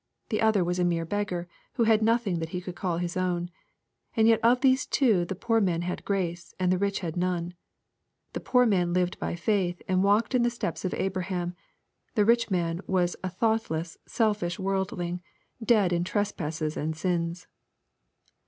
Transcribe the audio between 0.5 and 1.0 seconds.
was a